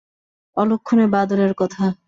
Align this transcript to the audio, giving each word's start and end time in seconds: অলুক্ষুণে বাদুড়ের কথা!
অলুক্ষুণে 0.57 1.05
বাদুড়ের 1.13 1.53
কথা! 1.59 1.83